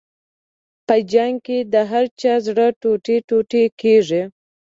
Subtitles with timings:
[0.87, 4.21] په جنګ کې د هر چا زړه ټوټې ټوټې کېږي.